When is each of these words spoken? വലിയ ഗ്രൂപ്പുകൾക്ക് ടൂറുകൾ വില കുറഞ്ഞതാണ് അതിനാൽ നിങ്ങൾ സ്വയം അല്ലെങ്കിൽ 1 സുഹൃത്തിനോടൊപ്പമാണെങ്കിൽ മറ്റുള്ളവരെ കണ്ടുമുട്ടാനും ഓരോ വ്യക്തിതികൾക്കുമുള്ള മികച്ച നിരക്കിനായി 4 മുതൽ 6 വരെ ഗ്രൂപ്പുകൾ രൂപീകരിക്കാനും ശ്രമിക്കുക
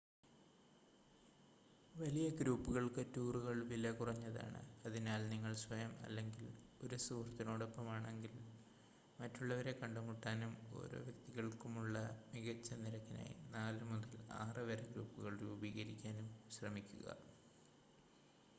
വലിയ 1.93 2.27
ഗ്രൂപ്പുകൾക്ക് 2.37 3.01
ടൂറുകൾ 3.15 3.57
വില 3.71 3.89
കുറഞ്ഞതാണ് 3.91 4.61
അതിനാൽ 4.85 5.21
നിങ്ങൾ 5.29 5.51
സ്വയം 5.63 5.91
അല്ലെങ്കിൽ 6.05 6.47
1 6.85 6.99
സുഹൃത്തിനോടൊപ്പമാണെങ്കിൽ 7.03 8.33
മറ്റുള്ളവരെ 9.19 9.73
കണ്ടുമുട്ടാനും 9.81 10.53
ഓരോ 10.79 11.01
വ്യക്തിതികൾക്കുമുള്ള 11.01 12.01
മികച്ച 12.33 12.79
നിരക്കിനായി 12.83 13.35
4 13.57 13.91
മുതൽ 13.91 14.15
6 14.39 14.65
വരെ 14.71 14.87
ഗ്രൂപ്പുകൾ 14.95 15.35
രൂപീകരിക്കാനും 15.43 16.27
ശ്രമിക്കുക 16.57 17.07